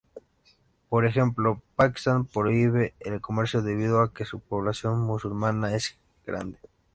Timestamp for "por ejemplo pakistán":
0.89-2.25